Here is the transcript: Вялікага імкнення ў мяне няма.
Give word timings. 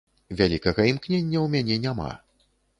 Вялікага 0.39 0.87
імкнення 0.93 1.37
ў 1.45 1.47
мяне 1.55 1.75
няма. 1.87 2.11